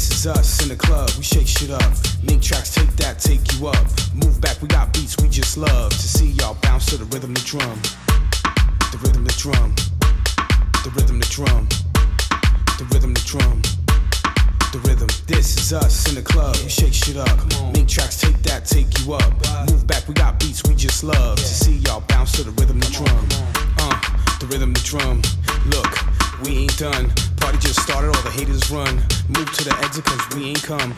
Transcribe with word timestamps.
This 0.00 0.24
is 0.24 0.26
us 0.26 0.62
in 0.62 0.70
the 0.70 0.76
club. 0.76 1.10
We 1.18 1.22
shake 1.22 1.46
shit 1.46 1.70
up. 1.70 1.92
Make 2.22 2.40
tracks, 2.40 2.74
take 2.74 2.88
that, 2.96 3.18
take 3.18 3.44
you 3.52 3.66
up. 3.68 3.84
Move 4.14 4.40
back, 4.40 4.56
we 4.62 4.68
got 4.68 4.94
beats 4.94 5.14
we 5.20 5.28
just 5.28 5.58
love. 5.58 5.90
To 5.92 6.08
see 6.08 6.28
y'all 6.40 6.56
bounce 6.62 6.86
to 6.86 6.96
the 6.96 7.04
rhythm, 7.12 7.34
the 7.34 7.40
drum. 7.40 7.76
The 8.92 8.98
rhythm, 9.04 9.24
the 9.24 9.36
drum. 9.36 9.74
The 10.84 10.90
rhythm, 10.96 11.20
the 11.20 11.28
drum. 11.28 11.68
The 12.78 12.88
rhythm, 12.94 13.12
the 13.12 13.20
drum 13.28 13.60
the 14.72 14.78
rhythm. 14.88 15.08
This 15.26 15.58
is 15.58 15.72
us 15.74 16.08
in 16.08 16.14
the 16.14 16.22
club. 16.22 16.56
We 16.62 16.70
shake 16.70 16.94
shit 16.94 17.18
up. 17.18 17.36
Make 17.74 17.88
tracks, 17.88 18.18
take 18.18 18.40
that, 18.44 18.64
take 18.64 18.88
you 19.00 19.12
up. 19.12 19.34
Move 19.68 19.86
back, 19.86 20.08
we 20.08 20.14
got 20.14 20.40
beats 20.40 20.62
we 20.64 20.76
just 20.76 21.04
love. 21.04 21.36
To 21.36 21.44
see 21.44 21.76
y'all 21.84 22.04
bounce 22.08 22.32
to 22.38 22.44
the 22.44 22.52
rhythm, 22.52 22.80
the 22.80 22.88
drum. 22.88 23.28
Uh, 23.76 24.00
the 24.38 24.46
rhythm, 24.46 24.72
the 24.72 24.80
drum. 24.80 25.20
Look, 25.66 25.92
we 26.42 26.62
ain't 26.64 26.78
done. 26.78 27.12
Party 27.40 27.58
just 27.58 27.80
started, 27.80 28.08
all 28.08 28.22
the 28.22 28.30
haters 28.30 28.70
run. 28.70 28.96
Move 29.28 29.50
to 29.54 29.64
the 29.64 29.74
exit, 29.82 30.04
cause 30.04 30.36
we 30.36 30.44
ain't 30.44 30.62
come. 30.62 30.94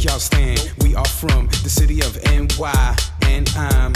Y'all 0.00 0.18
stand, 0.18 0.72
we 0.82 0.94
are 0.94 1.04
from 1.04 1.46
the 1.62 1.70
city 1.70 2.00
of 2.00 2.16
NY, 2.24 2.96
and 3.22 3.48
I'm 3.56 3.92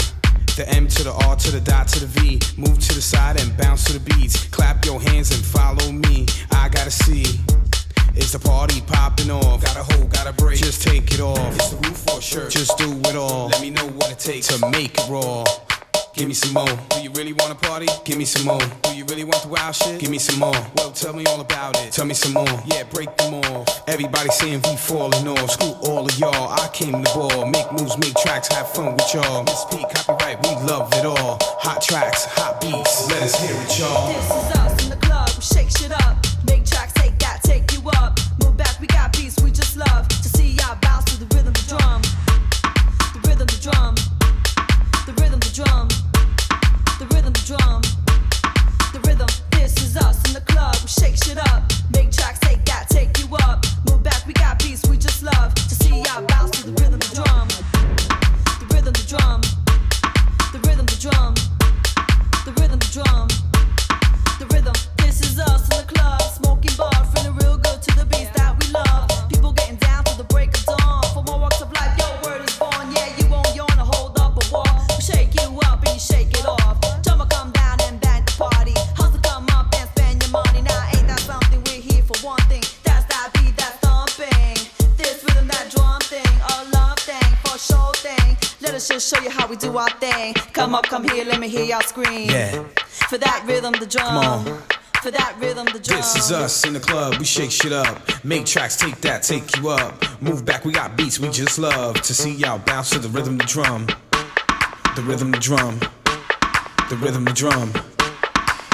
the 0.55 0.65
M 0.69 0.87
to 0.87 1.03
the 1.03 1.11
R 1.27 1.35
to 1.35 1.51
the 1.51 1.59
dot 1.59 1.87
to 1.89 1.99
the 1.99 2.05
V. 2.05 2.39
Move 2.57 2.79
to 2.79 2.93
the 2.95 3.01
side 3.01 3.41
and 3.41 3.55
bounce 3.57 3.83
to 3.85 3.93
the 3.93 3.99
beats. 3.99 4.47
Some 18.45 18.57
more. 18.57 18.67
Do 18.83 18.95
you 18.95 19.05
really 19.05 19.23
want 19.23 19.41
the 19.43 19.49
wild 19.49 19.75
shit? 19.75 19.99
Give 19.99 20.09
me 20.09 20.19
some 20.19 20.39
more. 20.39 20.55
Well, 20.75 20.91
tell 20.91 21.13
me 21.13 21.25
all 21.25 21.41
about 21.41 21.77
it. 21.81 21.91
Tell 21.91 22.05
me 22.05 22.13
some 22.13 22.33
more. 22.33 22.61
Yeah, 22.65 22.83
break 22.83 23.15
them 23.17 23.35
off. 23.35 23.87
Everybody 23.87 24.29
saying 24.29 24.61
we 24.63 24.75
falling 24.75 25.27
off. 25.27 25.51
Screw 25.51 25.73
all 25.89 26.05
of 26.05 26.19
y'all. 26.19 26.49
I 26.49 26.69
came 26.73 26.91
to 26.91 27.13
ball. 27.13 27.45
Make 27.49 27.71
moves, 27.71 27.97
make 27.97 28.15
tracks, 28.15 28.47
have 28.49 28.69
fun 28.69 28.93
with 28.93 29.13
y'all. 29.13 29.43
Miss 29.43 29.65
P, 29.65 29.83
copyright, 29.93 30.41
we 30.43 30.49
love 30.67 30.91
it 30.93 31.05
all. 31.05 31.37
Hot 31.41 31.81
tracks, 31.81 32.25
hot 32.25 32.61
beats. 32.61 33.09
Let 33.09 33.23
us 33.23 33.35
hear 33.41 33.55
it, 33.55 33.79
y'all. 33.79 34.54
Come 90.95 91.09
here, 91.09 91.25
let 91.25 91.41
me 91.41 91.49
hear 91.49 91.65
y'all 91.65 91.81
scream. 91.81 92.29
Yeah. 92.29 92.63
For 93.09 93.17
that 93.17 93.43
rhythm, 93.45 93.73
the 93.73 93.85
drum. 93.85 94.05
Come 94.05 94.17
on. 94.17 94.45
For 95.03 95.11
that 95.11 95.35
rhythm, 95.37 95.65
the 95.65 95.79
drum. 95.79 95.97
This 95.97 96.15
is 96.15 96.31
us 96.31 96.65
in 96.65 96.71
the 96.71 96.79
club, 96.79 97.17
we 97.19 97.25
shake 97.25 97.51
shit 97.51 97.73
up. 97.73 98.01
Make 98.23 98.45
tracks, 98.45 98.77
take 98.77 99.01
that, 99.01 99.21
take 99.21 99.57
you 99.57 99.67
up. 99.67 100.21
Move 100.21 100.45
back, 100.45 100.63
we 100.63 100.71
got 100.71 100.95
beats 100.95 101.19
we 101.19 101.29
just 101.31 101.59
love. 101.59 102.01
To 102.01 102.13
see 102.13 102.31
y'all 102.31 102.59
bounce 102.59 102.91
to 102.91 102.99
the 102.99 103.09
rhythm, 103.09 103.37
the 103.37 103.43
drum. 103.43 103.87
The 104.95 105.01
rhythm, 105.01 105.31
the 105.31 105.39
drum. 105.39 105.79
The 106.89 106.95
rhythm, 106.95 107.25
the 107.25 107.33
drum. 107.33 107.73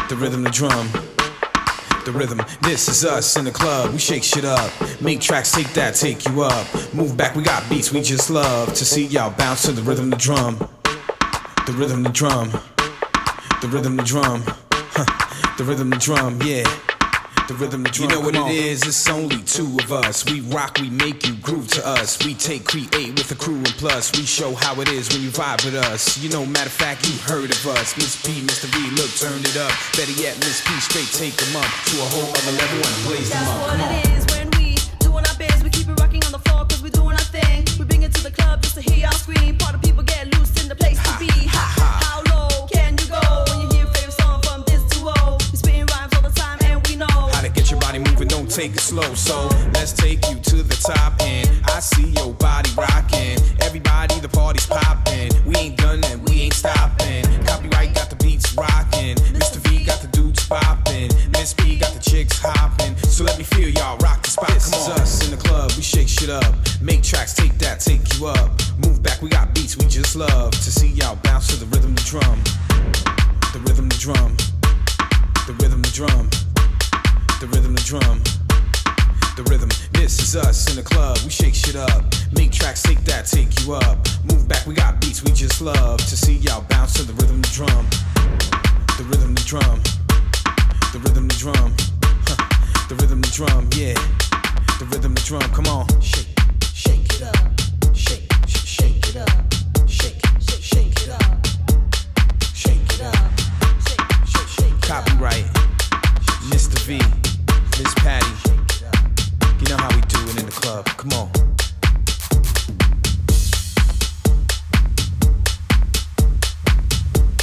The 0.07 0.15
rhythm, 0.15 0.43
the 0.43 0.51
drum. 0.51 0.89
The 2.05 2.12
rhythm, 2.12 2.39
this 2.62 2.88
is 2.88 3.03
us 3.03 3.36
in 3.36 3.45
the 3.45 3.51
club, 3.51 3.93
we 3.93 3.97
shake 3.97 4.23
shit 4.23 4.45
up. 4.45 4.71
Make 5.01 5.21
tracks, 5.21 5.51
take 5.51 5.73
that, 5.73 5.95
take 5.95 6.23
you 6.27 6.43
up. 6.43 6.67
Move 6.93 7.17
back, 7.17 7.36
we 7.36 7.41
got 7.41 7.67
beats 7.67 7.91
we 7.91 8.03
just 8.03 8.29
love. 8.29 8.75
To 8.75 8.86
see 8.86 9.07
y'all 9.07 9.31
bounce 9.31 9.63
to 9.63 9.71
the 9.71 9.81
rhythm, 9.81 10.12
the 10.12 10.17
drum. 10.17 10.60
The 11.71 11.77
rhythm, 11.77 12.03
the 12.03 12.10
drum. 12.10 12.49
The 13.62 13.67
rhythm, 13.69 13.95
the 13.95 14.03
drum. 14.03 14.43
Huh. 14.91 15.05
The 15.57 15.63
rhythm, 15.63 15.89
the 15.89 15.95
drum, 15.97 16.41
yeah. 16.43 16.67
The 17.47 17.53
rhythm, 17.55 17.84
the 17.84 17.89
drum. 17.89 18.10
You 18.10 18.15
know 18.15 18.19
what 18.21 18.36
it 18.36 18.51
is? 18.51 18.84
It's 18.84 19.07
only 19.07 19.41
two 19.43 19.77
of 19.79 19.91
us. 19.93 20.25
We 20.29 20.41
rock, 20.41 20.79
we 20.81 20.89
make 20.89 21.25
you 21.25 21.36
groove 21.38 21.69
to 21.79 21.88
us. 21.88 22.19
We 22.25 22.34
take, 22.36 22.65
create 22.65 23.15
with 23.15 23.31
a 23.31 23.36
crew, 23.36 23.55
and 23.55 23.71
plus 23.79 24.12
we 24.12 24.25
show 24.25 24.53
how 24.55 24.81
it 24.81 24.89
is 24.89 25.07
when 25.13 25.21
you 25.23 25.29
vibe 25.29 25.63
with 25.63 25.75
us. 25.75 26.17
You 26.19 26.29
know, 26.29 26.45
matter 26.45 26.67
of 26.67 26.73
fact, 26.75 27.07
you 27.07 27.15
heard 27.23 27.49
of 27.51 27.65
us. 27.67 27.95
Miss 27.95 28.19
P, 28.21 28.41
Mr. 28.41 28.67
V, 28.67 28.75
look, 28.99 29.12
turn 29.15 29.39
it 29.39 29.55
up. 29.55 29.71
Better 29.95 30.12
yet, 30.19 30.36
Miss 30.43 30.60
P, 30.67 30.75
straight 30.84 31.07
take 31.15 31.39
them 31.39 31.55
up 31.55 31.71
to 31.88 31.95
a 32.03 32.07
whole 32.12 32.27
other 32.36 32.51
level 32.51 32.79
and 32.84 32.95
blaze 33.07 33.29
them 33.31 33.39
That's 33.39 33.49
up. 33.49 33.62
what 33.63 33.79
Come 33.79 33.88
on. 33.88 33.95
it 33.95 34.07
is 34.12 34.25
when 34.36 34.47
we 34.60 34.75
doing 34.99 35.23
our 35.23 35.38
biz. 35.39 35.63
We 35.63 35.69
keep 35.71 35.88
it 35.88 35.95
rocking 36.03 36.19
on 36.27 36.34
the 36.36 36.43
floor 36.51 36.65
cause 36.67 36.84
we 36.84 36.89
doing 36.91 37.15
our 37.15 37.29
thing. 37.31 37.63
We 37.79 37.86
bring 37.86 38.03
it 38.03 38.12
to 38.15 38.23
the 38.23 38.31
club 38.31 38.62
just 38.62 38.75
to 38.75 38.81
hear 38.81 39.07
y'all 39.07 39.15
scream. 39.15 39.55
Part 39.57 39.75
of 39.75 39.81
people 39.81 40.03
get 40.03 40.27
loose 40.36 40.51
in 40.62 40.67
the 40.67 40.75
place 40.75 40.99
to 40.99 41.15
be. 41.19 41.30
Take 48.51 48.73
it 48.73 48.81
slow. 48.81 49.13
So 49.13 49.47
let's 49.73 49.93
take 49.93 50.27
you 50.29 50.35
to 50.35 50.57
the 50.63 50.75
top, 50.75 51.13
and 51.21 51.49
I 51.67 51.79
see 51.79 52.09
your 52.19 52.33
body 52.33 52.69
rocking. 52.77 53.39
Everybody, 53.61 54.19
the 54.19 54.27
party's 54.27 54.65
popping. 54.65 55.31
We 55.45 55.55
ain't 55.55 55.77
done 55.77 56.03
and 56.05 56.27
we 56.27 56.41
ain't 56.41 56.53
stopping. 56.53 57.23
Copyright 57.45 57.95
got 57.95 58.09
the 58.09 58.17
beats 58.17 58.53
rocking. 58.53 59.15
Mr. 59.39 59.57
V 59.67 59.85
got 59.85 60.01
the 60.01 60.07
dudes 60.07 60.45
popping. 60.47 61.11
Miss 61.31 61.53
P 61.53 61.77
got 61.77 61.93
the 61.93 61.99
chicks 61.99 62.39
hopping. 62.39 62.95
So 63.07 63.23
let 63.23 63.37
me 63.37 63.45
feel 63.45 63.69
y'all 63.69 63.97
rock 63.99 64.23
the 64.23 64.29
spot. 64.29 64.49
This 64.49 64.67
is 64.67 64.89
us 64.89 65.25
in 65.25 65.31
the 65.31 65.41
club, 65.41 65.71
we 65.77 65.81
shake 65.81 66.09
shit 66.09 66.29
up. 66.29 66.53
Make 66.81 67.03
tracks, 67.03 67.33
take 67.33 67.57
that, 67.59 67.79
take 67.79 68.01
you 68.17 68.27
up. 68.27 68.51
Move 68.85 69.01
back, 69.01 69.21
we 69.21 69.29
got 69.29 69.55
beats 69.55 69.77
we 69.77 69.85
just 69.85 70.15
love. 70.15 70.51
To 70.51 70.71
see 70.71 70.89
y'all 70.89 71.15
bounce 71.23 71.47
to 71.47 71.55
the 71.55 71.67
rhythm, 71.67 71.95
the 71.95 72.03
drum. 72.03 72.43
The 73.53 73.59
rhythm, 73.59 73.87
the 73.87 73.97
drum. 73.97 74.35
The 75.47 75.53
rhythm, 75.53 75.81
the 75.81 75.91
drum 75.91 76.29
the 77.41 77.47
rhythm, 77.47 77.73
the 77.73 77.81
drum. 77.81 78.21
Is 80.31 80.37
us 80.37 80.69
in 80.69 80.77
the 80.77 80.81
club. 80.81 81.17
We 81.25 81.29
shake 81.29 81.53
shit 81.53 81.75
up. 81.75 82.05
Make 82.31 82.53
tracks, 82.53 82.81
take 82.83 83.03
that, 83.03 83.25
take 83.25 83.51
you 83.59 83.73
up. 83.73 83.97
Move 84.23 84.47
back, 84.47 84.65
we 84.65 84.73
got 84.73 85.01
beats 85.01 85.21
we 85.21 85.31
just 85.33 85.59
love. 85.59 85.99
To 85.99 86.15
see 86.15 86.35
y'all 86.35 86.63
bounce 86.69 86.93
to 86.93 87.03
the 87.03 87.11
rhythm, 87.19 87.41
the 87.41 87.49
drum, 87.49 87.85
the 88.95 89.03
rhythm, 89.11 89.35
the 89.35 89.43
drum, 89.43 89.83
the 90.93 90.99
rhythm, 90.99 91.27
the 91.27 91.35
drum, 91.35 91.75
huh. 92.27 92.87
the 92.87 92.95
rhythm, 92.95 93.19
the 93.19 93.27
drum. 93.27 93.67
Yeah, 93.75 93.93
the 94.79 94.85
rhythm, 94.85 95.15
the 95.15 95.21
drum. 95.21 95.41
Come 95.51 95.67
on, 95.67 95.85
shake, 95.99 96.31
shake 96.63 97.11
it 97.11 97.23
up, 97.23 97.35
shake, 97.93 98.31
sh- 98.47 98.65
shake 98.65 99.09
it 99.09 99.17
up, 99.17 99.29
shake, 99.85 100.15
sh- 100.39 100.63
shake 100.63 100.95
it 101.03 101.09
up, 101.09 101.45
shake 102.55 102.87
it 102.93 103.01
up. 103.01 103.15
Shake, 103.83 104.47
shake. 104.47 104.81
Copyright, 104.81 105.43
Mr. 106.47 106.79
V, 106.87 107.01
Miss 107.83 107.93
Patty. 107.95 108.31
You 109.61 109.67
know 109.67 109.77
how 109.77 109.95
we 109.95 110.01
the 110.53 110.59
club. 110.59 110.85
Come 110.97 111.13
on. 111.13 111.29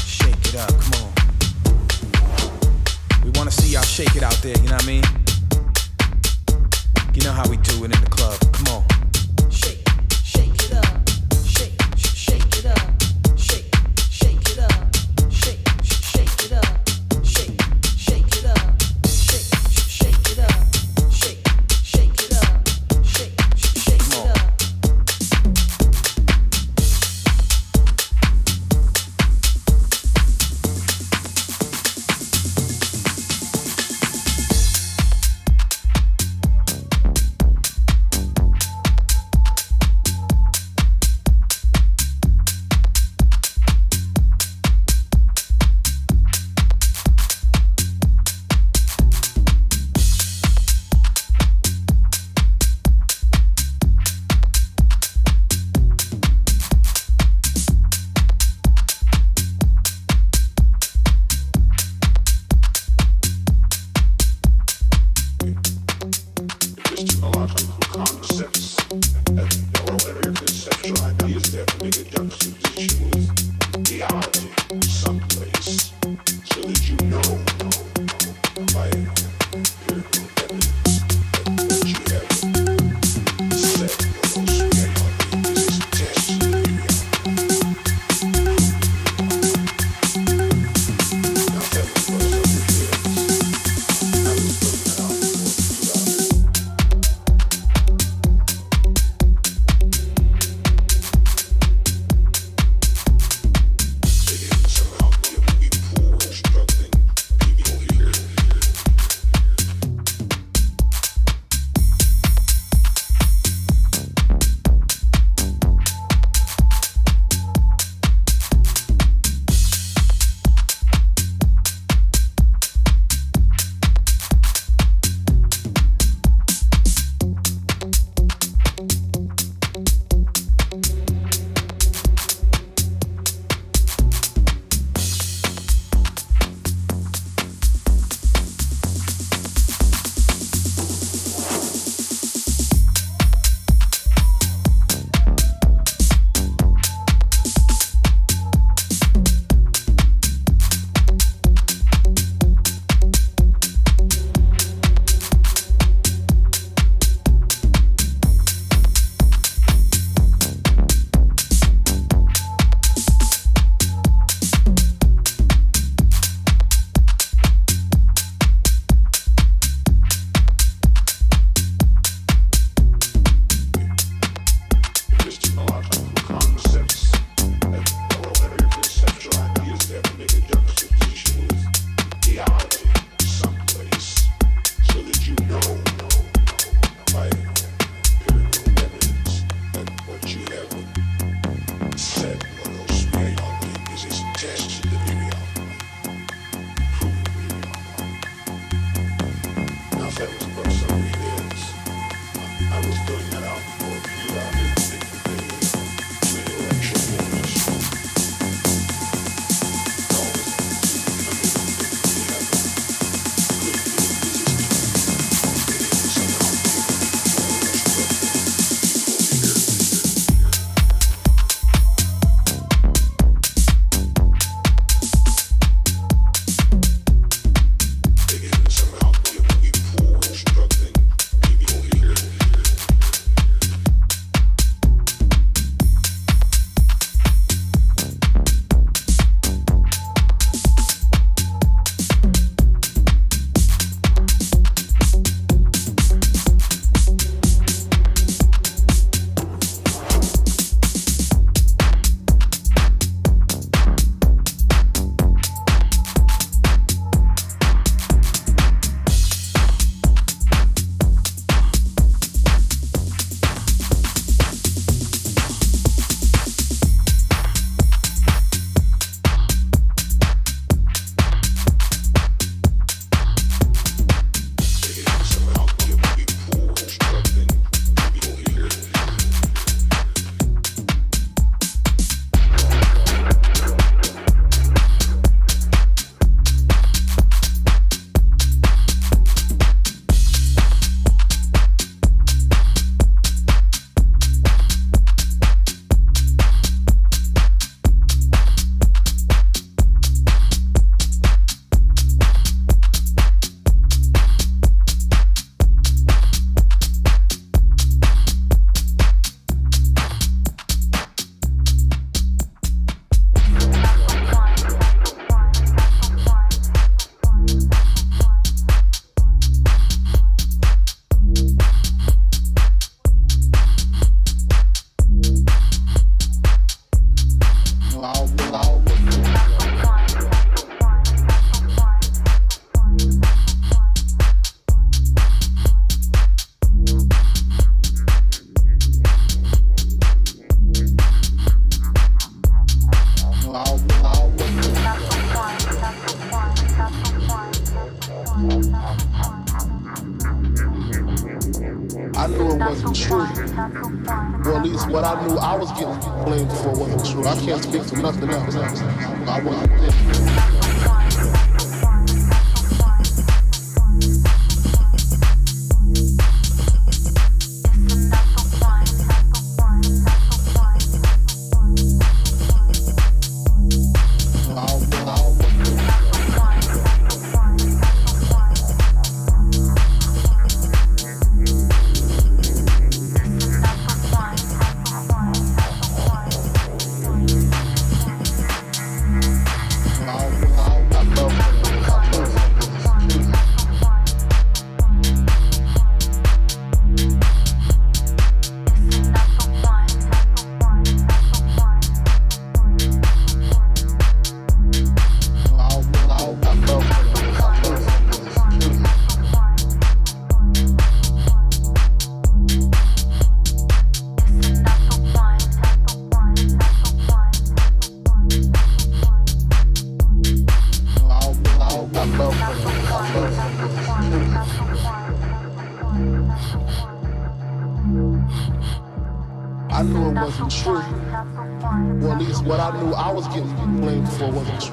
Shake 0.04 0.46
it 0.48 0.56
up, 0.56 0.70
come 0.80 0.94
on. 1.02 1.12
We 3.24 3.30
wanna 3.30 3.50
see 3.50 3.72
y'all 3.72 3.82
shake 3.82 4.16
it 4.16 4.22
out 4.22 4.38
there, 4.42 4.56
you 4.56 4.68
know 4.68 4.74
what 4.74 4.84
I 4.84 4.86
mean? 4.86 5.27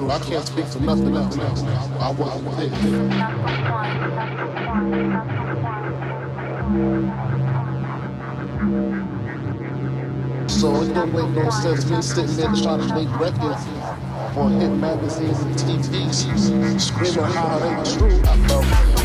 For. 0.06 0.12
I 0.12 0.18
can't 0.18 0.46
speak 0.46 0.66
for 0.66 0.80
nothing 0.80 1.16
else. 1.16 1.36
I 1.38 2.10
wasn't 2.10 2.44
there. 2.56 2.70
So 10.48 10.82
it 10.82 10.94
don't 10.94 11.12
make 11.12 11.30
no 11.30 11.50
sense 11.50 11.90
me 11.90 12.00
sitting 12.02 12.36
there 12.36 12.54
trying 12.54 12.88
to 12.88 12.94
make 12.94 13.20
records 13.20 13.66
or 14.36 14.50
hit 14.50 14.70
magazines 14.70 15.40
and 15.40 15.54
TVs 15.54 16.80
screaming 16.80 17.32
how 17.32 17.58
it 17.58 17.62
ain't 17.64 17.98
true. 17.98 18.20
I 18.24 18.48
felt, 18.48 18.64
I 18.64 18.95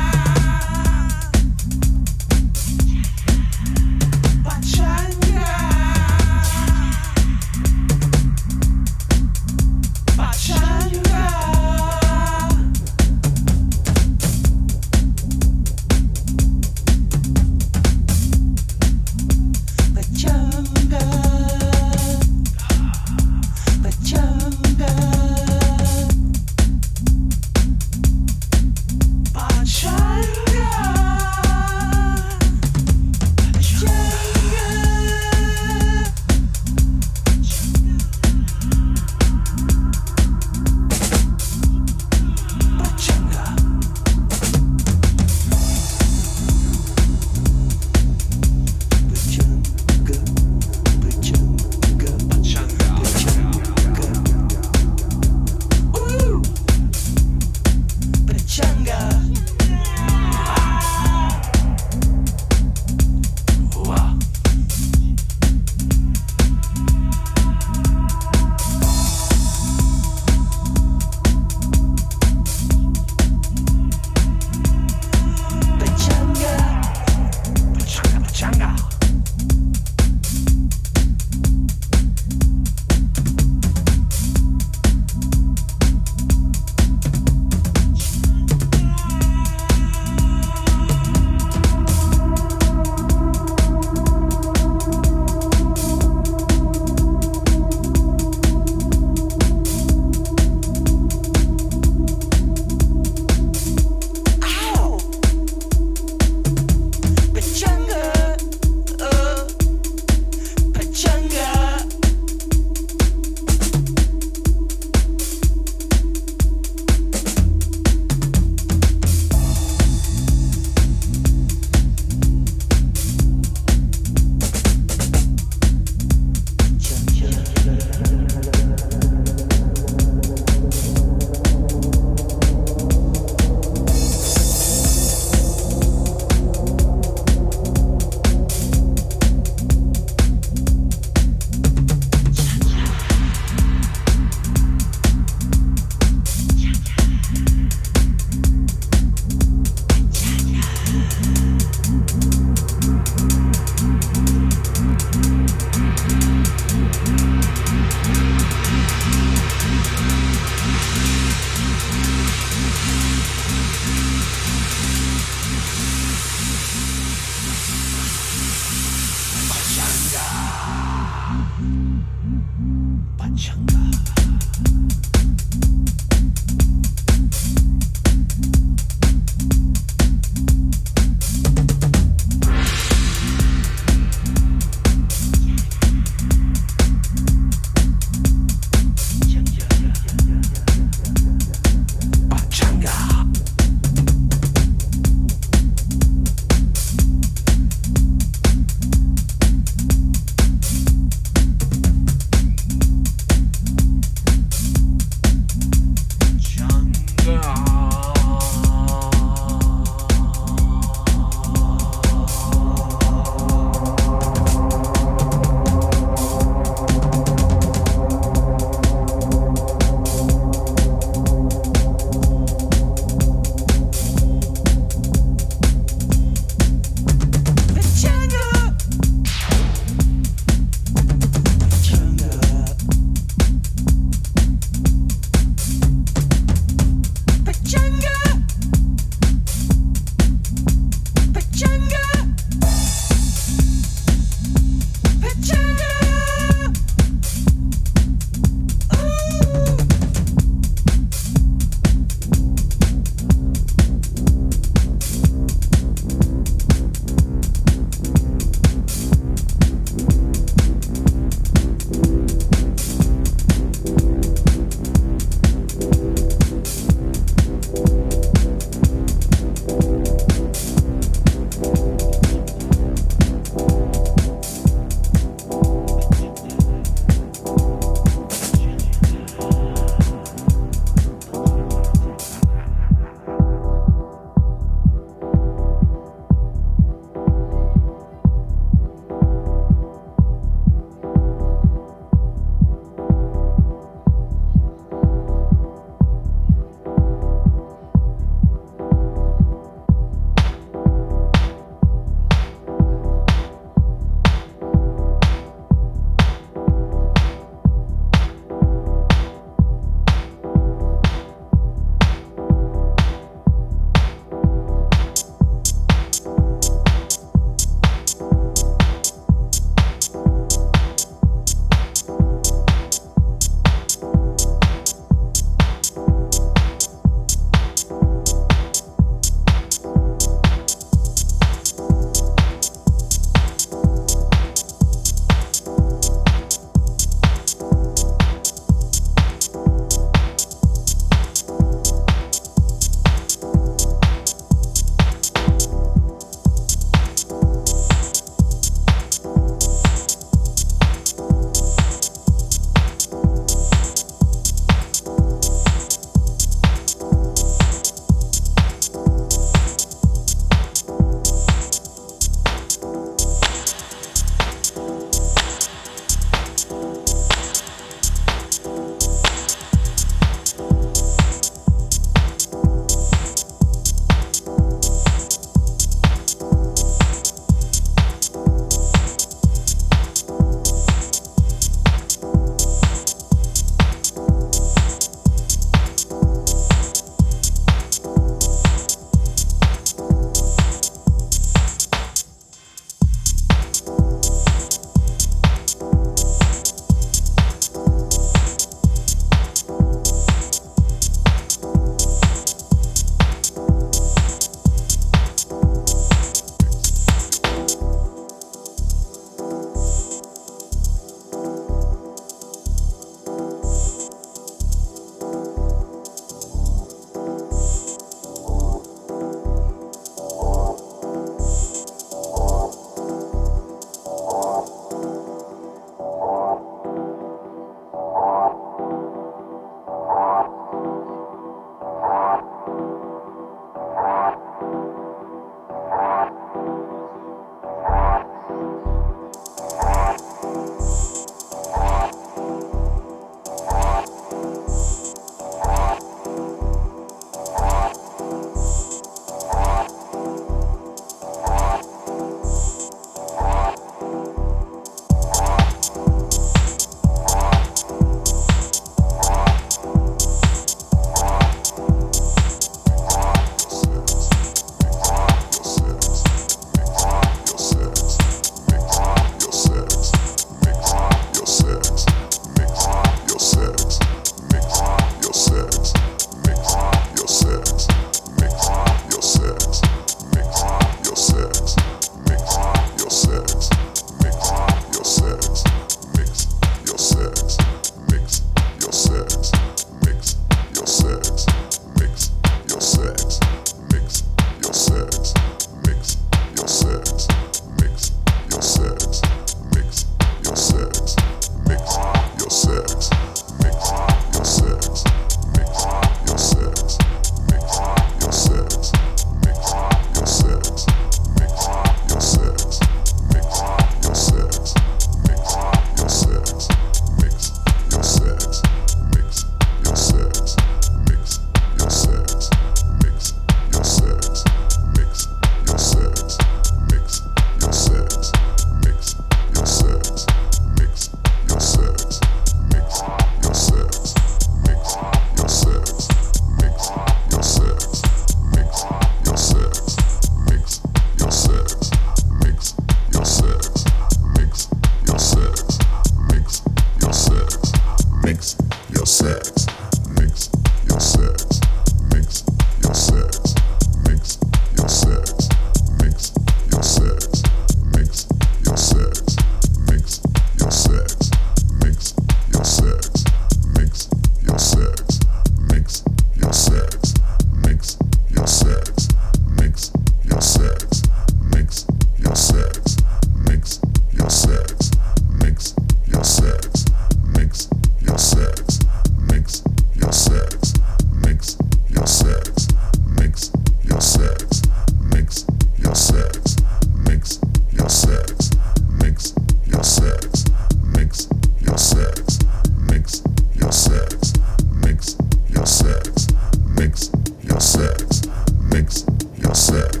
set. 599.53 600.00